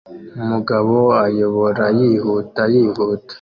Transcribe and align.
Umugabo 0.43 0.95
ayoborayihuta 1.25 2.61
yihuta 2.73 3.25